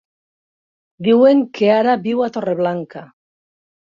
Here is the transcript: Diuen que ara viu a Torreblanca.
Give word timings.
Diuen 1.09 1.43
que 1.59 1.69
ara 1.75 1.95
viu 2.07 2.25
a 2.29 2.33
Torreblanca. 2.39 3.05